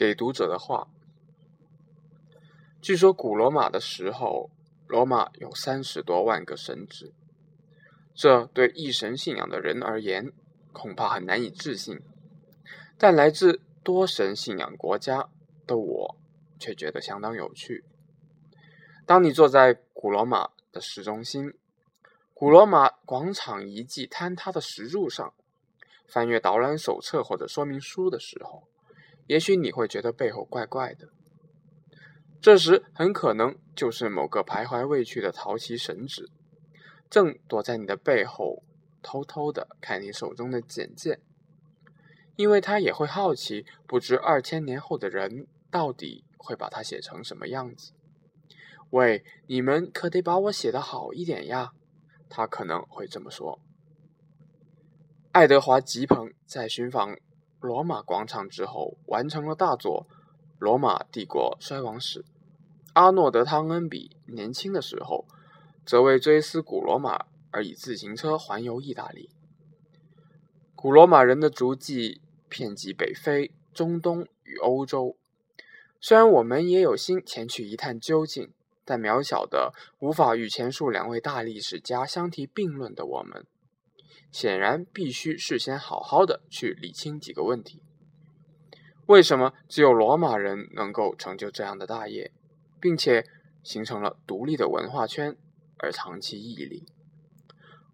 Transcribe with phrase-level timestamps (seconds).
[0.00, 0.88] 给读者的话。
[2.80, 4.50] 据说古罗马的时候，
[4.86, 7.12] 罗马有三十多万个神职，
[8.14, 10.32] 这对一神信仰的人而言，
[10.72, 12.00] 恐怕很难以置信。
[12.96, 15.28] 但来自多神信仰国家
[15.66, 16.16] 的我，
[16.58, 17.84] 却觉得相当有趣。
[19.04, 21.52] 当你坐在古罗马的市中心，
[22.32, 25.34] 古罗马广场遗迹坍塌的石柱上，
[26.08, 28.66] 翻阅导览手册或者说明书的时候，
[29.30, 31.08] 也许你会觉得背后怪怪的。
[32.40, 36.32] 这时，很可能就是某个徘徊未去的淘气神子，
[37.08, 38.64] 正躲在你的背后，
[39.00, 41.20] 偷偷的看你手中的简介，
[42.34, 47.92] 因为他也会好奇，不知二千年后的人到底会把它写成什么样子。
[48.90, 51.70] 喂，你们可得把我写的好一点呀！
[52.28, 53.60] 他可能会这么说。
[55.30, 57.16] 爱德华·吉朋在寻访
[57.60, 60.06] 罗马广场之后，完成了大作
[60.58, 62.22] 《罗马帝国衰亡史》。
[62.94, 65.26] 阿诺德·汤恩比年轻的时候，
[65.86, 69.30] 则为追思古罗马而以自行车环游意大利。
[70.74, 75.16] 古罗马人的足迹遍及北非、中东与欧洲。
[76.00, 78.50] 虽然我们也有心前去一探究竟，
[78.86, 83.46] 但渺小的无法与前述两位大历史家相提并论的我们，
[84.30, 87.82] 显然必须事先好好的去理清几个问题：
[89.06, 92.32] 为什么只有罗马人能够成就这样的大业？
[92.80, 93.26] 并且
[93.62, 95.36] 形成了独立的文化圈，
[95.76, 96.86] 而长期屹立。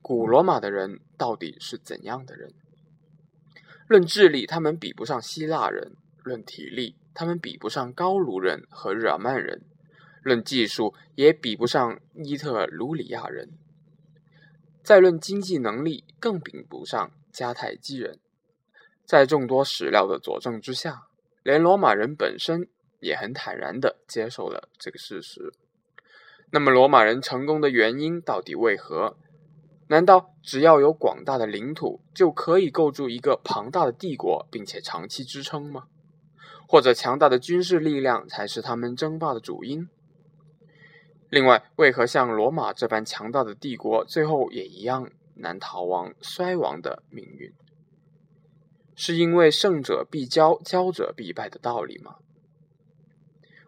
[0.01, 2.53] 古罗马的人到底是怎样的人？
[3.89, 9.61] 论智力，他们比不上希腊人；论体力，他们比不上高卢人和日耳曼人；
[10.23, 13.49] 论技术，也比不上伊特鲁里亚人；
[14.87, 18.21] 再论经济能力，更比不上迦太基人。
[19.05, 21.09] 在众多史料的佐证之下，
[21.43, 22.69] 连罗马人本身。
[22.99, 25.53] 也很坦然地接受了这个事实。
[26.51, 29.19] 那么，罗马人成功的原因到底为何？
[29.89, 35.85] 难道只要有广大的领土就可以构筑一个庞大的帝国，并且长期支撑吗？
[36.67, 39.87] 或者强大的军事力量才是他们争霸的主因？
[41.29, 47.53] 另外，为何像罗马这般强大的帝国，最后也一样难逃亡衰亡的命运？
[48.95, 52.17] 是因为胜者必骄，骄者必败的道理吗？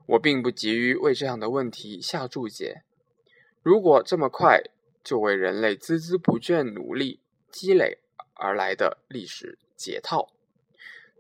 [0.07, 2.83] 我并不急于为这样的问题下注解。
[3.63, 4.63] 如果这么快
[5.05, 7.21] 就为人类孜孜不倦努力
[7.51, 7.99] 积累
[8.35, 10.33] 而来的历史解套，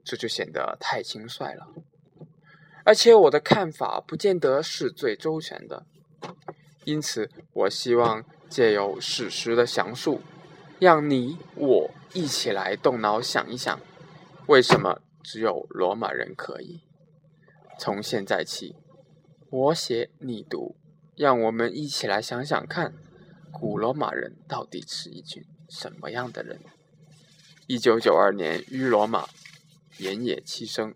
[0.02, 1.66] 这就显得太轻率了。
[2.84, 5.84] 而且我的看法不见得是最周全的，
[6.84, 10.20] 因此我希望借由史实的详述，
[10.78, 13.78] 让你我一起来动脑想一想，
[14.46, 16.82] 为什么只有罗马人可以。
[17.78, 18.74] 从现在起，
[19.50, 20.76] 我写你读，
[21.14, 22.94] 让我们一起来想想看，
[23.52, 26.60] 古罗马人到底是一群什么样的人？
[27.66, 29.28] 一九九二年，于罗马，
[29.98, 30.94] 岩野七生。